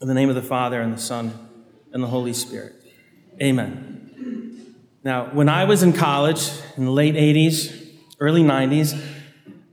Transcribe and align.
In 0.00 0.08
the 0.08 0.14
name 0.14 0.30
of 0.30 0.34
the 0.34 0.42
Father, 0.42 0.80
and 0.80 0.94
the 0.94 0.98
Son, 0.98 1.30
and 1.92 2.02
the 2.02 2.06
Holy 2.06 2.32
Spirit. 2.32 2.72
Amen. 3.42 4.76
Now, 5.04 5.26
when 5.26 5.50
I 5.50 5.64
was 5.64 5.82
in 5.82 5.92
college 5.92 6.50
in 6.78 6.86
the 6.86 6.90
late 6.90 7.14
80s, 7.14 7.86
early 8.18 8.42
90s, 8.42 8.98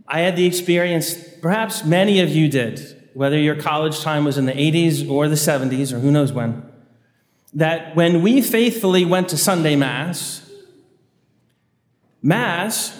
I 0.05 0.19
had 0.19 0.35
the 0.35 0.45
experience, 0.45 1.15
perhaps 1.41 1.85
many 1.85 2.19
of 2.19 2.29
you 2.29 2.49
did, 2.49 3.09
whether 3.13 3.37
your 3.37 3.55
college 3.55 4.01
time 4.01 4.25
was 4.25 4.37
in 4.37 4.45
the 4.45 4.51
80s 4.51 5.09
or 5.09 5.29
the 5.29 5.35
70s 5.35 5.93
or 5.93 5.99
who 5.99 6.11
knows 6.11 6.33
when, 6.33 6.61
that 7.53 7.95
when 7.95 8.21
we 8.21 8.41
faithfully 8.41 9.05
went 9.05 9.29
to 9.29 9.37
Sunday 9.37 9.77
Mass, 9.77 10.49
Mass 12.21 12.99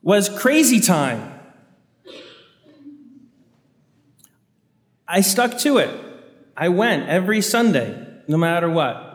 was 0.00 0.28
crazy 0.28 0.78
time. 0.78 1.40
I 5.08 5.22
stuck 5.22 5.58
to 5.58 5.78
it. 5.78 6.11
I 6.56 6.68
went 6.68 7.08
every 7.08 7.40
Sunday, 7.40 8.06
no 8.28 8.36
matter 8.36 8.68
what. 8.68 9.08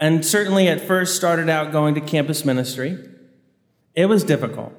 And 0.00 0.24
certainly 0.24 0.68
at 0.68 0.80
first 0.80 1.16
started 1.16 1.48
out 1.48 1.72
going 1.72 1.94
to 1.94 2.00
campus 2.00 2.44
ministry. 2.44 2.98
It 3.94 4.06
was 4.06 4.24
difficult. 4.24 4.72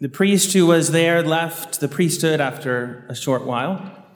The 0.00 0.08
priest 0.08 0.52
who 0.52 0.66
was 0.66 0.92
there 0.92 1.22
left 1.22 1.80
the 1.80 1.88
priesthood 1.88 2.40
after 2.40 3.06
a 3.08 3.14
short 3.14 3.44
while. 3.44 4.06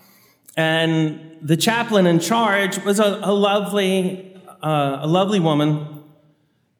And 0.56 1.38
the 1.40 1.56
chaplain 1.56 2.06
in 2.06 2.20
charge 2.20 2.78
was 2.84 3.00
a, 3.00 3.20
a 3.22 3.32
lovely, 3.32 4.36
uh, 4.62 4.98
a 5.00 5.06
lovely 5.06 5.40
woman, 5.40 6.04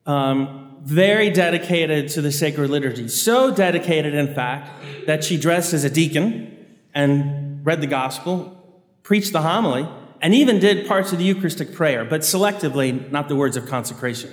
um, 0.06 0.78
very 0.82 1.30
dedicated 1.30 2.08
to 2.10 2.20
the 2.20 2.32
sacred 2.32 2.70
liturgy. 2.70 3.08
So 3.08 3.54
dedicated, 3.54 4.14
in 4.14 4.34
fact, 4.34 5.06
that 5.06 5.24
she 5.24 5.36
dressed 5.36 5.72
as 5.72 5.84
a 5.84 5.90
deacon 5.90 6.56
and 6.94 7.64
read 7.64 7.80
the 7.80 7.86
gospel, 7.86 8.61
preached 9.02 9.32
the 9.32 9.42
homily, 9.42 9.88
and 10.20 10.34
even 10.34 10.58
did 10.58 10.86
parts 10.86 11.12
of 11.12 11.18
the 11.18 11.24
Eucharistic 11.24 11.74
prayer, 11.74 12.04
but 12.04 12.20
selectively, 12.20 13.10
not 13.10 13.28
the 13.28 13.36
words 13.36 13.56
of 13.56 13.66
consecration. 13.66 14.30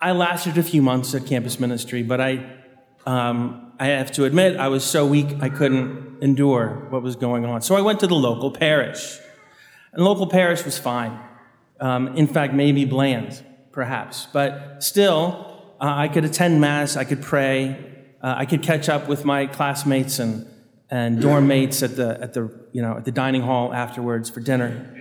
I 0.00 0.12
lasted 0.12 0.58
a 0.58 0.62
few 0.62 0.82
months 0.82 1.14
at 1.14 1.26
campus 1.26 1.58
ministry, 1.58 2.02
but 2.02 2.20
I 2.20 2.58
um, 3.06 3.72
I 3.80 3.86
have 3.86 4.10
to 4.12 4.24
admit, 4.24 4.56
I 4.56 4.68
was 4.68 4.84
so 4.84 5.06
weak 5.06 5.36
I 5.40 5.48
couldn't 5.48 6.18
endure 6.20 6.88
what 6.90 7.02
was 7.02 7.14
going 7.16 7.46
on. 7.46 7.62
So 7.62 7.76
I 7.76 7.80
went 7.80 8.00
to 8.00 8.06
the 8.06 8.14
local 8.14 8.50
parish. 8.50 9.18
And 9.92 10.04
local 10.04 10.26
parish 10.26 10.64
was 10.64 10.78
fine. 10.78 11.18
Um, 11.80 12.08
in 12.16 12.26
fact, 12.26 12.54
maybe 12.54 12.84
bland, 12.84 13.42
perhaps. 13.70 14.26
But 14.32 14.82
still, 14.82 15.62
uh, 15.80 15.84
I 15.86 16.08
could 16.08 16.24
attend 16.24 16.60
Mass, 16.60 16.96
I 16.96 17.04
could 17.04 17.22
pray, 17.22 17.78
uh, 18.20 18.34
I 18.36 18.46
could 18.46 18.62
catch 18.62 18.88
up 18.88 19.08
with 19.08 19.24
my 19.24 19.46
classmates 19.46 20.18
and, 20.18 20.46
and 20.90 21.20
dorm 21.20 21.46
mates 21.46 21.82
at 21.82 21.96
the, 21.96 22.18
at, 22.20 22.34
the, 22.34 22.50
you 22.72 22.80
know, 22.82 22.96
at 22.96 23.04
the 23.04 23.12
dining 23.12 23.42
hall 23.42 23.72
afterwards 23.72 24.30
for 24.30 24.40
dinner. 24.40 24.94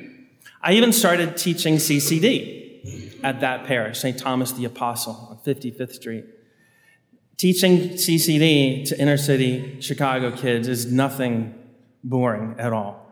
I 0.62 0.74
even 0.74 0.92
started 0.92 1.38
teaching 1.38 1.76
CCD 1.76 3.24
at 3.24 3.40
that 3.42 3.66
parish, 3.66 4.00
St. 4.00 4.18
Thomas 4.18 4.52
the 4.52 4.66
Apostle 4.66 5.28
on 5.30 5.38
55th 5.38 5.94
Street. 5.94 6.26
Teaching 7.38 7.92
CCD 7.92 8.88
to 8.88 9.00
inner 9.00 9.18
city 9.18 9.80
Chicago 9.80 10.32
kids 10.32 10.68
is 10.68 10.92
nothing 10.92 11.54
boring 12.04 12.56
at 12.58 12.74
all. 12.74 13.06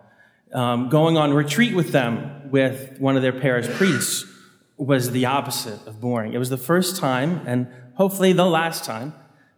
Um, 0.54 0.89
going 0.89 1.17
on 1.17 1.34
retreat 1.34 1.76
with 1.76 1.92
them 1.92 2.50
with 2.50 2.98
one 3.00 3.16
of 3.16 3.22
their 3.22 3.34
parish 3.34 3.67
priests 3.76 4.26
was 4.78 5.12
the 5.12 5.26
opposite 5.26 5.86
of 5.88 6.02
boring. 6.02 6.34
It 6.34 6.38
was 6.38 6.50
the 6.50 6.58
first 6.58 6.98
time, 6.98 7.42
and 7.45 7.67
hopefully 7.95 8.34
the 8.34 8.45
last 8.45 8.84
time, 8.84 9.14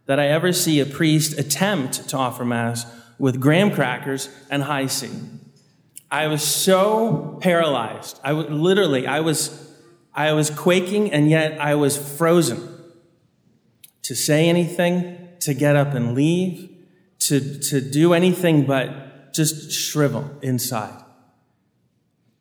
that 0.06 0.18
I 0.18 0.28
ever 0.28 0.52
see 0.52 0.80
a 0.80 0.86
priest 0.86 1.38
attempt 1.38 2.08
to 2.08 2.16
offer 2.16 2.44
Mass 2.44 2.86
with 3.18 3.40
graham 3.40 3.70
crackers 3.70 4.28
and 4.50 4.62
Hi-C. 4.62 5.10
I 6.10 6.26
was 6.28 6.42
so 6.42 7.38
paralyzed. 7.42 8.18
I 8.24 8.30
w- 8.30 8.48
literally, 8.48 9.06
I 9.06 9.20
was, 9.20 9.70
I 10.14 10.32
was 10.32 10.50
quaking, 10.50 11.12
and 11.12 11.28
yet 11.28 11.60
I 11.60 11.74
was 11.74 11.96
frozen 11.96 12.66
to 14.02 14.14
say 14.14 14.48
anything, 14.48 15.28
to 15.40 15.52
get 15.52 15.76
up 15.76 15.94
and 15.94 16.14
leave, 16.14 16.70
to, 17.18 17.58
to 17.60 17.80
do 17.80 18.14
anything 18.14 18.64
but 18.64 19.34
just 19.34 19.70
shrivel 19.70 20.30
inside. 20.40 21.04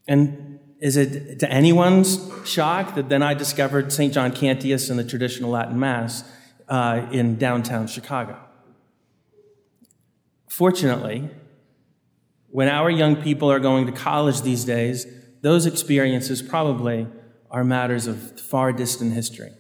And 0.07 0.59
is 0.79 0.95
it 0.95 1.39
to 1.39 1.51
anyone's 1.51 2.19
shock 2.45 2.95
that 2.95 3.09
then 3.09 3.21
I 3.21 3.33
discovered 3.33 3.91
St. 3.91 4.13
John 4.13 4.31
Cantius 4.31 4.89
and 4.89 4.97
the 4.97 5.03
traditional 5.03 5.51
Latin 5.51 5.79
Mass 5.79 6.23
uh, 6.69 7.07
in 7.11 7.37
downtown 7.37 7.87
Chicago? 7.87 8.46
Fortunately, 10.47 11.29
when 12.49 12.69
our 12.69 12.89
young 12.89 13.15
people 13.17 13.51
are 13.51 13.59
going 13.59 13.85
to 13.85 13.91
college 13.91 14.41
these 14.41 14.63
days, 14.65 15.05
those 15.41 15.65
experiences 15.65 16.41
probably 16.41 17.07
are 17.51 17.63
matters 17.63 18.07
of 18.07 18.39
far 18.39 18.73
distant 18.73 19.13
history. 19.13 19.51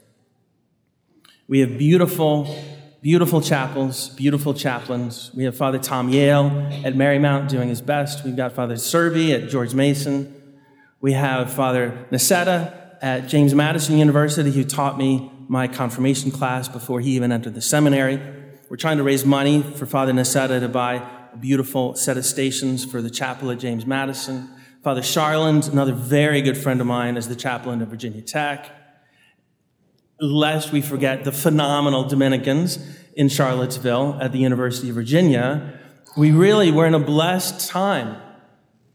We 1.47 1.59
have 1.59 1.77
beautiful, 1.77 2.53
beautiful 3.01 3.41
chapels, 3.41 4.09
beautiful 4.09 4.53
chaplains. 4.53 5.31
We 5.33 5.43
have 5.43 5.55
Father 5.55 5.77
Tom 5.77 6.09
Yale 6.09 6.47
at 6.83 6.93
Marymount 6.95 7.47
doing 7.47 7.69
his 7.69 7.81
best. 7.81 8.25
We've 8.25 8.35
got 8.35 8.53
Father 8.53 8.75
Serby 8.75 9.33
at 9.33 9.49
George 9.49 9.73
Mason. 9.73 10.33
We 10.99 11.13
have 11.13 11.51
Father 11.53 12.05
Niceta 12.11 12.97
at 13.01 13.27
James 13.27 13.53
Madison 13.53 13.97
University, 13.97 14.51
who 14.51 14.63
taught 14.63 14.97
me 14.97 15.31
my 15.47 15.67
confirmation 15.67 16.31
class 16.31 16.67
before 16.67 16.99
he 16.99 17.11
even 17.11 17.31
entered 17.31 17.53
the 17.53 17.61
seminary. 17.61 18.19
We're 18.69 18.77
trying 18.77 18.97
to 18.97 19.03
raise 19.03 19.25
money 19.25 19.61
for 19.63 19.85
Father 19.85 20.11
Niceta 20.11 20.59
to 20.59 20.67
buy 20.67 21.07
a 21.33 21.37
beautiful 21.37 21.95
set 21.95 22.17
of 22.17 22.25
stations 22.25 22.83
for 22.83 23.01
the 23.01 23.09
chapel 23.09 23.51
at 23.51 23.59
James 23.59 23.85
Madison. 23.85 24.49
Father 24.83 25.01
Charland, 25.01 25.71
another 25.71 25.93
very 25.93 26.41
good 26.41 26.57
friend 26.57 26.81
of 26.81 26.87
mine, 26.87 27.17
is 27.17 27.27
the 27.27 27.35
chaplain 27.35 27.81
at 27.81 27.87
Virginia 27.87 28.21
Tech 28.21 28.71
lest 30.19 30.71
we 30.71 30.81
forget 30.81 31.23
the 31.23 31.31
phenomenal 31.31 32.03
Dominicans 32.03 32.79
in 33.15 33.29
Charlottesville 33.29 34.17
at 34.21 34.31
the 34.31 34.39
University 34.39 34.89
of 34.89 34.95
Virginia, 34.95 35.79
we 36.15 36.31
really, 36.31 36.71
we're 36.71 36.87
in 36.87 36.95
a 36.95 36.99
blessed 36.99 37.69
time 37.69 38.19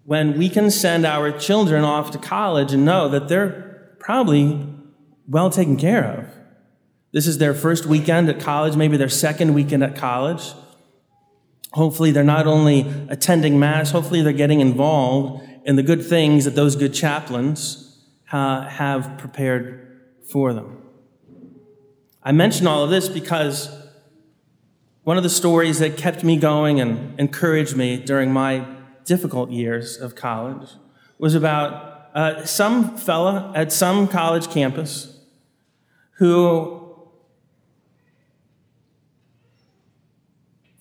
when 0.04 0.36
we 0.36 0.48
can 0.48 0.70
send 0.70 1.06
our 1.06 1.30
children 1.30 1.84
off 1.84 2.10
to 2.10 2.18
college 2.18 2.72
and 2.72 2.84
know 2.84 3.08
that 3.08 3.28
they're 3.28 3.94
probably 4.00 4.66
well 5.28 5.50
taken 5.50 5.76
care 5.76 6.04
of. 6.04 6.41
This 7.12 7.26
is 7.26 7.38
their 7.38 7.52
first 7.52 7.84
weekend 7.84 8.28
at 8.30 8.40
college, 8.40 8.74
maybe 8.74 8.96
their 8.96 9.08
second 9.08 9.52
weekend 9.52 9.84
at 9.84 9.94
college. 9.94 10.52
Hopefully, 11.72 12.10
they're 12.10 12.24
not 12.24 12.46
only 12.46 12.90
attending 13.08 13.58
Mass, 13.58 13.90
hopefully, 13.90 14.22
they're 14.22 14.32
getting 14.32 14.60
involved 14.60 15.46
in 15.64 15.76
the 15.76 15.82
good 15.82 16.04
things 16.04 16.44
that 16.46 16.54
those 16.54 16.74
good 16.74 16.94
chaplains 16.94 18.02
uh, 18.32 18.66
have 18.66 19.18
prepared 19.18 20.00
for 20.30 20.52
them. 20.54 20.78
I 22.22 22.32
mention 22.32 22.66
all 22.66 22.84
of 22.84 22.90
this 22.90 23.08
because 23.08 23.70
one 25.02 25.16
of 25.16 25.22
the 25.22 25.30
stories 25.30 25.80
that 25.80 25.96
kept 25.96 26.24
me 26.24 26.36
going 26.36 26.80
and 26.80 27.18
encouraged 27.18 27.76
me 27.76 27.96
during 27.96 28.32
my 28.32 28.64
difficult 29.04 29.50
years 29.50 29.98
of 29.98 30.14
college 30.14 30.70
was 31.18 31.34
about 31.34 32.08
uh, 32.14 32.44
some 32.44 32.96
fella 32.96 33.52
at 33.54 33.72
some 33.72 34.06
college 34.06 34.48
campus 34.48 35.18
who 36.18 36.81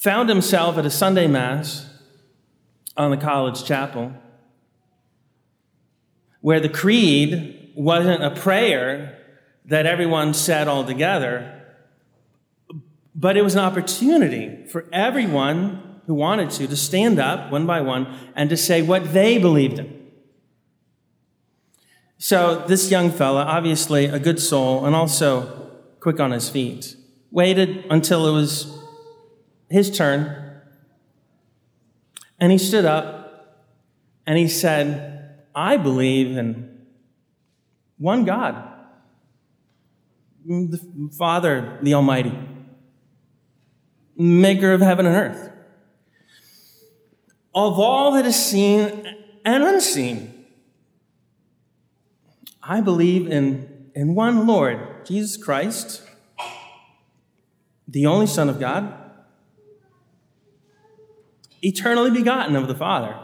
found 0.01 0.29
himself 0.29 0.79
at 0.79 0.85
a 0.85 0.89
Sunday 0.89 1.27
Mass 1.27 1.87
on 2.97 3.11
the 3.11 3.17
college 3.17 3.63
chapel 3.63 4.11
where 6.41 6.59
the 6.59 6.67
creed 6.67 7.71
wasn't 7.75 8.23
a 8.23 8.31
prayer 8.31 9.19
that 9.65 9.85
everyone 9.85 10.33
said 10.33 10.67
all 10.67 10.83
together, 10.83 11.63
but 13.13 13.37
it 13.37 13.43
was 13.43 13.53
an 13.53 13.59
opportunity 13.59 14.65
for 14.65 14.87
everyone 14.91 16.01
who 16.07 16.15
wanted 16.15 16.49
to 16.49 16.65
to 16.65 16.75
stand 16.75 17.19
up 17.19 17.51
one 17.51 17.67
by 17.67 17.79
one 17.79 18.11
and 18.35 18.49
to 18.49 18.57
say 18.57 18.81
what 18.81 19.13
they 19.13 19.37
believed 19.37 19.77
in. 19.77 20.01
So 22.17 22.65
this 22.67 22.89
young 22.89 23.11
fella, 23.11 23.43
obviously 23.43 24.05
a 24.05 24.17
good 24.17 24.39
soul 24.39 24.83
and 24.83 24.95
also 24.95 25.69
quick 25.99 26.19
on 26.19 26.31
his 26.31 26.49
feet, 26.49 26.95
waited 27.29 27.85
until 27.91 28.27
it 28.27 28.31
was 28.31 28.80
his 29.71 29.95
turn. 29.95 30.61
And 32.39 32.51
he 32.51 32.57
stood 32.57 32.85
up 32.85 33.67
and 34.25 34.37
he 34.37 34.47
said, 34.47 35.35
I 35.53 35.77
believe 35.77 36.37
in 36.37 36.85
one 37.97 38.25
God 38.25 38.71
the 40.45 40.79
Father, 41.17 41.77
the 41.81 41.93
Almighty, 41.93 42.37
maker 44.15 44.73
of 44.73 44.81
heaven 44.81 45.05
and 45.05 45.15
earth. 45.15 45.51
Of 47.53 47.79
all 47.79 48.13
that 48.13 48.25
is 48.25 48.35
seen 48.35 49.05
and 49.45 49.63
unseen, 49.63 50.45
I 52.63 52.81
believe 52.81 53.29
in, 53.29 53.91
in 53.93 54.15
one 54.15 54.47
Lord, 54.47 55.05
Jesus 55.05 55.41
Christ, 55.41 56.01
the 57.87 58.05
only 58.05 58.27
Son 58.27 58.47
of 58.47 58.59
God, 58.59 58.93
eternally 61.61 62.11
begotten 62.11 62.55
of 62.55 62.67
the 62.67 62.75
Father, 62.75 63.17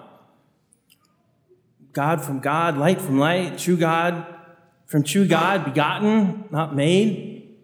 God 1.94 2.24
from 2.24 2.40
God, 2.40 2.78
light 2.78 3.02
from 3.02 3.20
light, 3.20 3.58
true 3.58 3.78
God 3.78 4.26
from 4.86 5.04
true 5.04 5.28
God, 5.28 5.66
begotten, 5.66 6.46
not 6.50 6.76
made. 6.76 7.56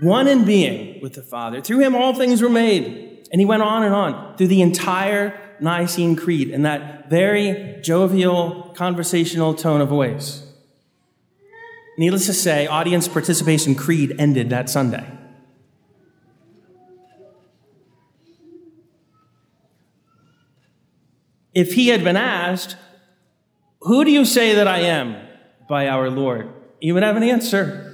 One 0.00 0.26
in 0.26 0.44
being 0.44 1.00
with 1.02 1.12
the 1.12 1.22
Father. 1.22 1.60
Through 1.60 1.80
him 1.80 1.94
all 1.94 2.14
things 2.14 2.40
were 2.40 2.48
made. 2.48 3.28
And 3.30 3.40
he 3.40 3.44
went 3.44 3.62
on 3.62 3.82
and 3.82 3.94
on 3.94 4.36
through 4.36 4.48
the 4.48 4.62
entire 4.62 5.38
Nicene 5.60 6.16
Creed 6.16 6.48
in 6.48 6.62
that 6.62 7.08
very 7.08 7.78
jovial, 7.82 8.72
conversational 8.74 9.54
tone 9.54 9.80
of 9.80 9.88
voice. 9.88 10.46
Needless 11.98 12.26
to 12.26 12.32
say, 12.32 12.66
audience 12.66 13.06
participation 13.06 13.74
creed 13.74 14.16
ended 14.18 14.50
that 14.50 14.70
Sunday. 14.70 15.06
If 21.54 21.74
he 21.74 21.88
had 21.88 22.02
been 22.02 22.16
asked, 22.16 22.76
Who 23.82 24.04
do 24.04 24.10
you 24.10 24.24
say 24.24 24.54
that 24.54 24.66
I 24.68 24.80
am 24.80 25.16
by 25.68 25.88
our 25.88 26.10
Lord? 26.10 26.52
he 26.82 26.90
would 26.90 27.04
have 27.04 27.16
an 27.16 27.22
answer. 27.22 27.88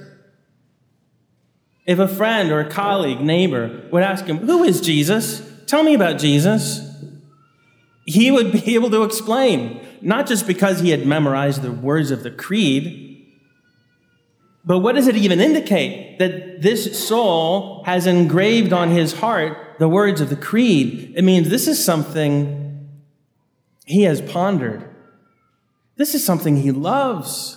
If 1.85 1.99
a 1.99 2.07
friend 2.07 2.51
or 2.51 2.59
a 2.59 2.69
colleague, 2.69 3.21
neighbor 3.21 3.87
would 3.91 4.01
ask 4.01 4.25
him, 4.25 4.39
Who 4.39 4.63
is 4.63 4.81
Jesus? 4.81 5.47
Tell 5.67 5.83
me 5.83 5.93
about 5.93 6.17
Jesus. 6.17 6.81
He 8.05 8.31
would 8.31 8.51
be 8.51 8.73
able 8.75 8.89
to 8.89 9.03
explain, 9.03 9.79
not 10.01 10.25
just 10.25 10.47
because 10.47 10.79
he 10.79 10.89
had 10.89 11.05
memorized 11.05 11.61
the 11.61 11.71
words 11.71 12.09
of 12.09 12.23
the 12.23 12.31
creed, 12.31 13.05
but 14.65 14.79
what 14.79 14.95
does 14.95 15.07
it 15.07 15.15
even 15.15 15.39
indicate? 15.39 16.17
That 16.17 16.63
this 16.63 17.07
soul 17.07 17.83
has 17.85 18.07
engraved 18.07 18.73
on 18.73 18.89
his 18.89 19.13
heart 19.13 19.57
the 19.77 19.87
words 19.87 20.19
of 20.19 20.29
the 20.29 20.35
creed. 20.35 21.13
It 21.15 21.23
means 21.23 21.49
this 21.49 21.67
is 21.67 21.83
something 21.83 22.68
he 23.89 24.03
has 24.03 24.21
pondered. 24.21 24.87
This 25.95 26.13
is 26.13 26.23
something 26.23 26.57
he 26.57 26.71
loves. 26.71 27.55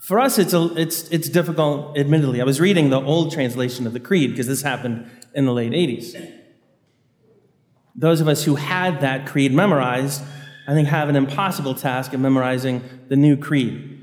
For 0.00 0.18
us, 0.18 0.40
it's, 0.40 0.52
a, 0.52 0.74
it's, 0.76 1.08
it's 1.10 1.28
difficult, 1.28 1.96
admittedly. 1.96 2.40
I 2.40 2.44
was 2.44 2.60
reading 2.60 2.90
the 2.90 3.00
old 3.00 3.32
translation 3.32 3.86
of 3.86 3.92
the 3.92 4.00
Creed 4.00 4.30
because 4.30 4.48
this 4.48 4.62
happened 4.62 5.08
in 5.34 5.44
the 5.44 5.52
late 5.52 5.72
80s. 5.72 6.20
Those 7.94 8.20
of 8.20 8.26
us 8.26 8.42
who 8.42 8.56
had 8.56 9.00
that 9.02 9.26
creed 9.26 9.52
memorized, 9.52 10.22
I 10.66 10.74
think, 10.74 10.88
have 10.88 11.08
an 11.08 11.14
impossible 11.14 11.74
task 11.76 12.12
of 12.12 12.18
memorizing 12.18 12.82
the 13.08 13.16
new 13.16 13.36
creed. 13.36 13.97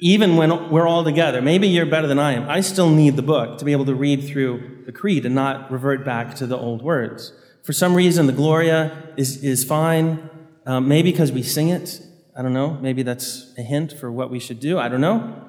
Even 0.00 0.36
when 0.36 0.70
we're 0.70 0.88
all 0.88 1.04
together, 1.04 1.42
maybe 1.42 1.68
you're 1.68 1.86
better 1.86 2.06
than 2.06 2.18
I 2.18 2.32
am. 2.32 2.48
I 2.48 2.62
still 2.62 2.88
need 2.88 3.16
the 3.16 3.22
book 3.22 3.58
to 3.58 3.64
be 3.64 3.72
able 3.72 3.84
to 3.84 3.94
read 3.94 4.26
through 4.26 4.84
the 4.86 4.92
creed 4.92 5.26
and 5.26 5.34
not 5.34 5.70
revert 5.70 6.04
back 6.04 6.34
to 6.36 6.46
the 6.46 6.56
old 6.56 6.80
words. 6.80 7.34
For 7.62 7.74
some 7.74 7.94
reason, 7.94 8.26
the 8.26 8.32
Gloria 8.32 9.12
is, 9.18 9.44
is 9.44 9.62
fine. 9.62 10.30
Um, 10.64 10.88
maybe 10.88 11.10
because 11.10 11.32
we 11.32 11.42
sing 11.42 11.68
it. 11.68 12.00
I 12.36 12.42
don't 12.42 12.54
know. 12.54 12.78
Maybe 12.80 13.02
that's 13.02 13.52
a 13.58 13.62
hint 13.62 13.92
for 13.92 14.10
what 14.10 14.30
we 14.30 14.38
should 14.38 14.58
do. 14.58 14.78
I 14.78 14.88
don't 14.88 15.02
know. 15.02 15.46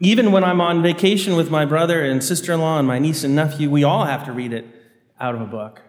Even 0.00 0.32
when 0.32 0.44
I'm 0.44 0.60
on 0.60 0.82
vacation 0.82 1.36
with 1.36 1.50
my 1.50 1.64
brother 1.64 2.04
and 2.04 2.22
sister 2.22 2.52
in 2.52 2.60
law 2.60 2.78
and 2.78 2.86
my 2.86 2.98
niece 2.98 3.24
and 3.24 3.34
nephew, 3.34 3.70
we 3.70 3.84
all 3.84 4.04
have 4.04 4.26
to 4.26 4.32
read 4.32 4.52
it 4.52 4.66
out 5.18 5.34
of 5.34 5.40
a 5.40 5.46
book. 5.46 5.80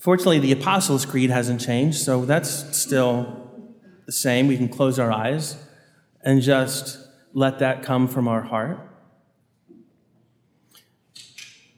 Fortunately, 0.00 0.38
the 0.38 0.50
Apostles' 0.50 1.04
Creed 1.04 1.30
hasn't 1.30 1.60
changed, 1.60 1.98
so 1.98 2.24
that's 2.24 2.76
still 2.76 3.49
the 4.10 4.16
same. 4.16 4.48
We 4.48 4.56
can 4.56 4.68
close 4.68 4.98
our 4.98 5.12
eyes 5.12 5.56
and 6.20 6.42
just 6.42 6.98
let 7.32 7.60
that 7.60 7.84
come 7.84 8.08
from 8.08 8.26
our 8.26 8.42
heart. 8.42 8.80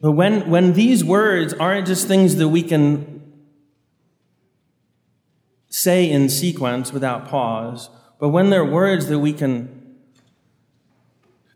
But 0.01 0.13
when, 0.13 0.49
when 0.49 0.73
these 0.73 1.03
words 1.03 1.53
aren't 1.53 1.85
just 1.85 2.07
things 2.07 2.37
that 2.37 2.49
we 2.49 2.63
can 2.63 3.21
say 5.69 6.09
in 6.09 6.27
sequence 6.27 6.91
without 6.91 7.27
pause, 7.27 7.91
but 8.19 8.29
when 8.29 8.49
they're 8.49 8.65
words 8.65 9.09
that 9.09 9.19
we 9.19 9.31
can 9.31 9.95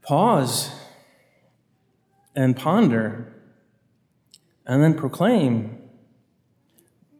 pause 0.03 0.69
and 2.35 2.55
ponder 2.55 3.33
and 4.67 4.83
then 4.83 4.93
proclaim, 4.93 5.75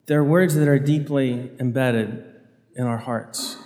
they're 0.05 0.23
words 0.23 0.53
that 0.53 0.67
are 0.67 0.77
deeply 0.77 1.49
embedded 1.59 2.36
in 2.77 2.85
our 2.85 2.97
hearts. 2.97 3.57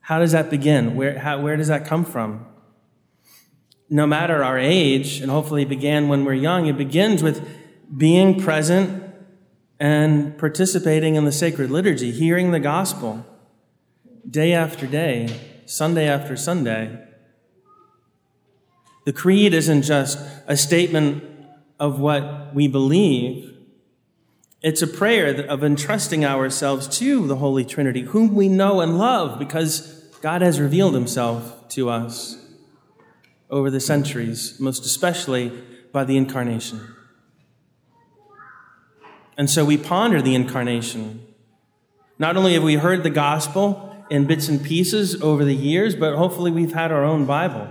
How 0.00 0.18
does 0.18 0.32
that 0.32 0.48
begin? 0.48 0.96
Where, 0.96 1.18
how, 1.18 1.42
where 1.42 1.56
does 1.56 1.68
that 1.68 1.84
come 1.84 2.04
from? 2.04 2.46
no 3.90 4.06
matter 4.06 4.44
our 4.44 4.58
age, 4.58 5.20
and 5.20 5.30
hopefully 5.30 5.62
it 5.62 5.68
began 5.68 6.08
when 6.08 6.24
we're 6.24 6.34
young, 6.34 6.66
it 6.66 6.76
begins 6.76 7.22
with 7.22 7.46
being 7.96 8.40
present 8.40 9.02
and 9.80 10.36
participating 10.36 11.14
in 11.14 11.24
the 11.24 11.32
sacred 11.32 11.70
liturgy, 11.70 12.10
hearing 12.10 12.50
the 12.50 12.60
gospel 12.60 13.24
day 14.28 14.52
after 14.52 14.86
day, 14.86 15.62
Sunday 15.64 16.06
after 16.06 16.36
Sunday. 16.36 17.02
The 19.06 19.12
creed 19.12 19.54
isn't 19.54 19.82
just 19.82 20.18
a 20.46 20.56
statement 20.56 21.24
of 21.80 21.98
what 21.98 22.54
we 22.54 22.68
believe. 22.68 23.56
It's 24.60 24.82
a 24.82 24.88
prayer 24.88 25.46
of 25.46 25.62
entrusting 25.62 26.24
ourselves 26.24 26.88
to 26.98 27.26
the 27.26 27.36
Holy 27.36 27.64
Trinity, 27.64 28.02
whom 28.02 28.34
we 28.34 28.48
know 28.48 28.80
and 28.80 28.98
love 28.98 29.38
because 29.38 29.94
God 30.20 30.42
has 30.42 30.58
revealed 30.58 30.94
himself 30.94 31.68
to 31.70 31.88
us 31.88 32.44
over 33.50 33.70
the 33.70 33.80
centuries, 33.80 34.58
most 34.58 34.84
especially 34.84 35.52
by 35.92 36.02
the 36.04 36.16
incarnation. 36.16 36.80
And 39.36 39.48
so 39.48 39.64
we 39.64 39.76
ponder 39.76 40.20
the 40.20 40.34
incarnation. 40.34 41.24
Not 42.18 42.36
only 42.36 42.54
have 42.54 42.64
we 42.64 42.74
heard 42.74 43.04
the 43.04 43.10
gospel 43.10 44.04
in 44.10 44.26
bits 44.26 44.48
and 44.48 44.62
pieces 44.62 45.22
over 45.22 45.44
the 45.44 45.54
years, 45.54 45.94
but 45.94 46.16
hopefully 46.16 46.50
we've 46.50 46.72
had 46.72 46.90
our 46.90 47.04
own 47.04 47.26
Bible. 47.26 47.68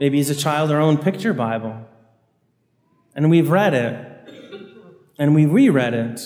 Maybe 0.00 0.18
as 0.18 0.28
a 0.28 0.34
child, 0.34 0.72
our 0.72 0.80
own 0.80 0.98
picture 0.98 1.32
Bible. 1.32 1.86
And 3.14 3.30
we've 3.30 3.48
read 3.48 3.74
it. 3.74 4.15
And 5.18 5.34
we 5.34 5.46
reread 5.46 5.94
it. 5.94 6.20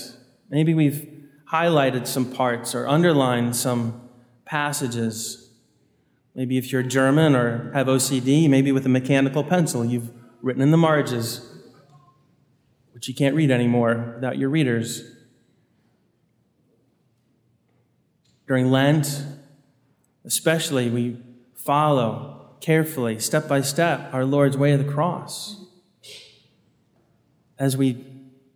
Maybe 0.48 0.74
we've 0.74 1.08
highlighted 1.52 2.06
some 2.06 2.32
parts 2.32 2.74
or 2.74 2.88
underlined 2.88 3.56
some 3.56 4.08
passages. 4.44 5.50
Maybe 6.34 6.58
if 6.58 6.72
you're 6.72 6.82
German 6.82 7.34
or 7.34 7.72
have 7.72 7.86
OCD, 7.86 8.48
maybe 8.48 8.72
with 8.72 8.86
a 8.86 8.88
mechanical 8.88 9.44
pencil, 9.44 9.84
you've 9.84 10.10
written 10.42 10.62
in 10.62 10.70
the 10.70 10.76
margins, 10.76 11.46
which 12.92 13.08
you 13.08 13.14
can't 13.14 13.34
read 13.34 13.50
anymore 13.50 14.12
without 14.16 14.38
your 14.38 14.48
readers. 14.48 15.02
During 18.46 18.70
Lent, 18.70 19.24
especially, 20.24 20.90
we 20.90 21.18
follow 21.54 22.56
carefully, 22.60 23.18
step 23.18 23.46
by 23.48 23.60
step, 23.60 24.12
our 24.12 24.24
Lord's 24.24 24.56
way 24.56 24.72
of 24.72 24.84
the 24.84 24.92
cross. 24.92 25.64
As 27.58 27.76
we 27.76 28.04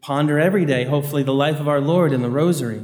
ponder 0.04 0.38
every 0.38 0.66
day, 0.66 0.84
hopefully, 0.84 1.22
the 1.22 1.32
life 1.32 1.58
of 1.58 1.66
our 1.66 1.80
Lord 1.80 2.12
in 2.12 2.20
the 2.20 2.28
Rosary. 2.28 2.82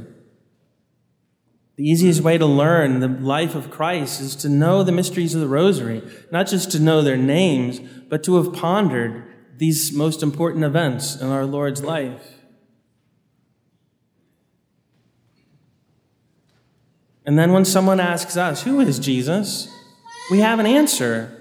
The 1.75 1.87
easiest 1.87 2.21
way 2.21 2.39
to 2.39 2.47
learn 2.47 2.99
the 2.99 3.07
life 3.07 3.53
of 3.53 3.69
Christ 3.69 4.19
is 4.21 4.35
to 4.37 4.49
know 4.49 4.83
the 4.83 4.91
mysteries 4.91 5.35
of 5.35 5.41
the 5.41 5.47
Rosary, 5.47 6.01
not 6.31 6.47
just 6.47 6.71
to 6.71 6.79
know 6.79 7.03
their 7.03 7.17
names, 7.17 7.79
but 8.09 8.23
to 8.23 8.41
have 8.41 8.53
pondered 8.53 9.23
these 9.57 9.93
most 9.93 10.23
important 10.23 10.63
events 10.63 11.15
in 11.15 11.27
our 11.27 11.45
Lord's 11.45 11.83
life. 11.83 12.39
And 17.23 17.37
then 17.37 17.53
when 17.53 17.65
someone 17.65 17.99
asks 17.99 18.35
us, 18.35 18.63
Who 18.63 18.79
is 18.79 18.97
Jesus? 18.97 19.67
we 20.31 20.39
have 20.39 20.57
an 20.57 20.65
answer. 20.65 21.40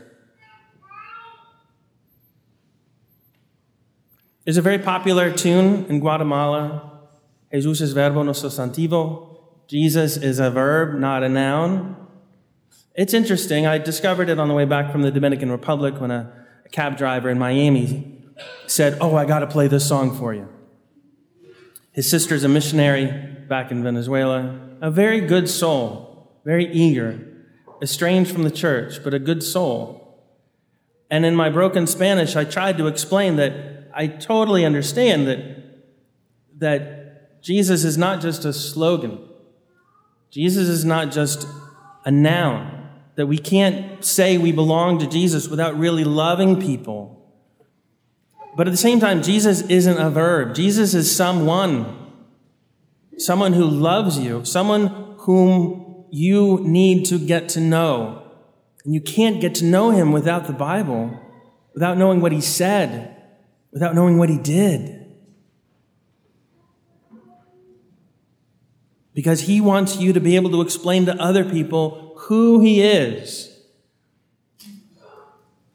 There's 4.44 4.56
a 4.56 4.62
very 4.62 4.78
popular 4.78 5.32
tune 5.32 5.84
in 5.86 6.00
Guatemala, 6.00 6.90
Jesus 7.52 7.80
es 7.80 7.92
verbo 7.92 8.22
no 8.22 8.32
sustantivo. 8.32 9.26
Jesus 9.66 10.16
is 10.16 10.38
a 10.38 10.50
verb, 10.50 10.98
not 10.98 11.22
a 11.22 11.28
noun. 11.28 11.96
It's 12.94 13.14
interesting. 13.14 13.66
I 13.66 13.78
discovered 13.78 14.28
it 14.28 14.38
on 14.38 14.48
the 14.48 14.54
way 14.54 14.64
back 14.64 14.90
from 14.92 15.02
the 15.02 15.10
Dominican 15.10 15.50
Republic 15.50 16.00
when 16.00 16.10
a, 16.10 16.32
a 16.64 16.68
cab 16.68 16.96
driver 16.96 17.28
in 17.28 17.38
Miami 17.38 18.18
said, 18.66 18.98
Oh, 19.00 19.16
I 19.16 19.24
got 19.24 19.40
to 19.40 19.46
play 19.46 19.68
this 19.68 19.86
song 19.86 20.16
for 20.16 20.34
you. 20.34 20.48
His 21.92 22.08
sister's 22.08 22.44
a 22.44 22.48
missionary 22.48 23.06
back 23.48 23.70
in 23.70 23.82
Venezuela, 23.82 24.58
a 24.80 24.90
very 24.90 25.20
good 25.20 25.48
soul, 25.48 26.40
very 26.44 26.72
eager, 26.72 27.20
estranged 27.82 28.32
from 28.32 28.44
the 28.44 28.50
church, 28.50 29.02
but 29.02 29.12
a 29.12 29.18
good 29.18 29.42
soul. 29.42 30.24
And 31.10 31.26
in 31.26 31.34
my 31.34 31.50
broken 31.50 31.86
Spanish, 31.86 32.36
I 32.36 32.44
tried 32.44 32.78
to 32.78 32.86
explain 32.86 33.36
that 33.36 33.79
I 33.94 34.06
totally 34.06 34.64
understand 34.64 35.26
that, 35.26 35.38
that 36.58 37.42
Jesus 37.42 37.84
is 37.84 37.96
not 37.96 38.20
just 38.20 38.44
a 38.44 38.52
slogan. 38.52 39.18
Jesus 40.30 40.68
is 40.68 40.84
not 40.84 41.10
just 41.10 41.46
a 42.04 42.10
noun, 42.10 42.88
that 43.16 43.26
we 43.26 43.38
can't 43.38 44.04
say 44.04 44.38
we 44.38 44.52
belong 44.52 44.98
to 45.00 45.06
Jesus 45.06 45.48
without 45.48 45.76
really 45.78 46.04
loving 46.04 46.60
people. 46.60 47.16
But 48.56 48.66
at 48.66 48.70
the 48.70 48.76
same 48.76 49.00
time, 49.00 49.22
Jesus 49.22 49.62
isn't 49.62 49.98
a 49.98 50.10
verb. 50.10 50.54
Jesus 50.54 50.94
is 50.94 51.14
someone. 51.14 51.96
Someone 53.16 53.52
who 53.52 53.64
loves 53.64 54.18
you, 54.18 54.44
someone 54.44 55.14
whom 55.18 56.06
you 56.10 56.60
need 56.62 57.04
to 57.06 57.18
get 57.18 57.48
to 57.50 57.60
know. 57.60 58.22
And 58.84 58.94
you 58.94 59.00
can't 59.00 59.40
get 59.40 59.54
to 59.56 59.64
know 59.64 59.90
him 59.90 60.10
without 60.12 60.46
the 60.46 60.52
Bible, 60.52 61.18
without 61.74 61.98
knowing 61.98 62.20
what 62.20 62.32
he 62.32 62.40
said, 62.40 63.16
without 63.72 63.94
knowing 63.94 64.18
what 64.18 64.28
he 64.28 64.38
did. 64.38 64.96
Because 69.14 69.42
he 69.42 69.60
wants 69.60 69.98
you 69.98 70.12
to 70.12 70.20
be 70.20 70.36
able 70.36 70.50
to 70.50 70.60
explain 70.60 71.06
to 71.06 71.14
other 71.20 71.44
people 71.44 72.14
who 72.16 72.60
he 72.60 72.82
is. 72.82 73.46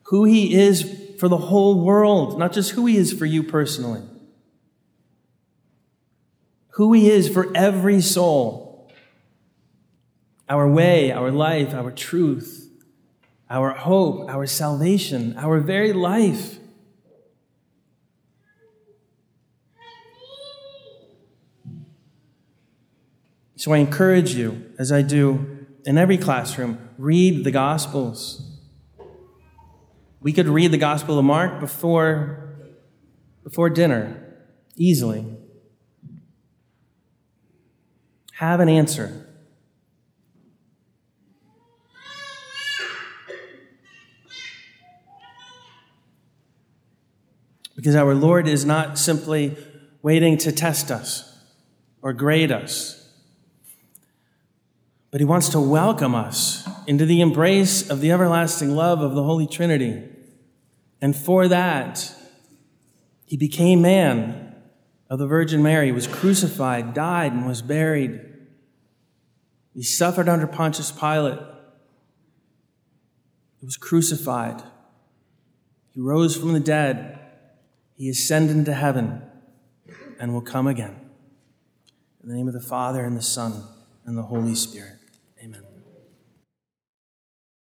Who 0.04 0.24
he 0.24 0.54
is 0.54 1.16
for 1.20 1.28
the 1.28 1.38
whole 1.38 1.84
world, 1.84 2.40
not 2.40 2.54
just 2.54 2.72
who 2.72 2.86
he 2.86 2.98
is 2.98 3.14
for 3.14 3.26
you 3.26 3.44
personally. 3.44 4.02
Who 6.70 6.94
he 6.94 7.10
is 7.10 7.30
for 7.30 7.56
every 7.56 8.02
soul. 8.02 8.92
Our 10.48 10.70
way, 10.70 11.12
our 11.12 11.32
life, 11.32 11.74
our 11.74 11.92
truth, 11.92 12.70
our 13.50 13.72
hope, 13.72 14.30
our 14.30 14.46
salvation, 14.46 15.36
our 15.38 15.60
very 15.60 15.94
life. 15.94 16.60
So 23.58 23.72
I 23.72 23.78
encourage 23.78 24.36
you, 24.36 24.74
as 24.78 24.92
I 24.92 25.02
do 25.02 25.66
in 25.86 25.98
every 25.98 26.18
classroom, 26.18 26.90
read 26.98 27.46
the 27.46 27.52
Gospels. 27.52 28.42
We 30.20 30.34
could 30.34 30.48
read 30.48 30.72
the 30.72 30.78
Gospel 30.78 31.18
of 31.18 31.24
Mark 31.24 31.62
before, 31.62 32.58
before 33.44 33.70
dinner, 33.70 34.22
easily. 34.76 35.26
Have 38.34 38.60
an 38.60 38.68
answer. 38.68 39.22
Because 47.78 47.96
our 47.96 48.14
Lord 48.14 48.48
is 48.48 48.66
not 48.66 48.98
simply 48.98 49.56
waiting 50.02 50.38
to 50.40 50.52
test 50.52 50.92
us 50.92 51.40
or 52.02 52.12
grade 52.12 52.52
us 52.52 53.05
but 55.16 55.22
he 55.22 55.26
wants 55.26 55.48
to 55.48 55.62
welcome 55.62 56.14
us 56.14 56.68
into 56.88 57.06
the 57.06 57.22
embrace 57.22 57.90
of 57.90 58.02
the 58.02 58.12
everlasting 58.12 58.76
love 58.76 59.00
of 59.00 59.16
the 59.16 59.24
Holy 59.24 59.48
Trinity. 59.48 60.04
And 61.00 61.16
for 61.16 61.48
that, 61.48 62.14
he 63.24 63.38
became 63.38 63.82
man 63.82 64.54
of 65.10 65.18
the 65.18 65.26
Virgin 65.26 65.64
Mary, 65.64 65.90
was 65.94 66.06
crucified, 66.06 66.94
died, 66.94 67.32
and 67.32 67.48
was 67.48 67.62
buried. 67.62 68.20
He 69.74 69.84
suffered 69.84 70.28
under 70.28 70.48
Pontius 70.48 70.92
Pilate. 70.92 71.40
He 73.62 73.66
was 73.66 73.78
crucified. 73.78 74.64
He 75.94 76.02
rose 76.02 76.36
from 76.36 76.52
the 76.52 76.60
dead. 76.60 77.22
He 77.96 78.10
ascended 78.10 78.58
into 78.58 78.74
heaven 78.74 79.22
and 80.20 80.34
will 80.34 80.42
come 80.42 80.68
again. 80.68 81.10
In 82.22 82.28
the 82.28 82.36
name 82.36 82.50
of 82.50 82.54
the 82.54 82.60
Father, 82.60 83.06
and 83.06 83.16
the 83.16 83.22
Son, 83.22 83.64
and 84.06 84.18
the 84.18 84.24
Holy 84.24 84.56
Spirit. 84.56 85.00